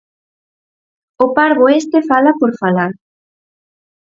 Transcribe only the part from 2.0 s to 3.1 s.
fala por falar